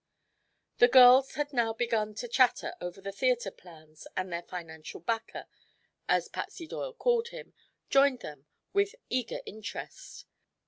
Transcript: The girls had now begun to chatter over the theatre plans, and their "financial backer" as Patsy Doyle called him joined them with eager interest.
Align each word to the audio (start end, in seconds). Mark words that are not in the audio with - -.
The 0.79 0.87
girls 0.87 1.35
had 1.35 1.53
now 1.53 1.73
begun 1.73 2.15
to 2.15 2.27
chatter 2.27 2.73
over 2.81 2.99
the 3.01 3.11
theatre 3.11 3.51
plans, 3.51 4.07
and 4.17 4.33
their 4.33 4.41
"financial 4.41 4.99
backer" 4.99 5.45
as 6.09 6.27
Patsy 6.27 6.65
Doyle 6.65 6.95
called 6.95 7.27
him 7.27 7.53
joined 7.87 8.21
them 8.21 8.47
with 8.73 8.95
eager 9.11 9.41
interest. 9.45 10.25